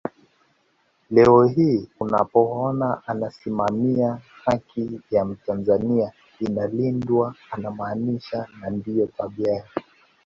[1.09, 9.81] Leo hii unapoona anasimamia haki ya mtanzania inalindwa anamaanisha na ndio tabia yake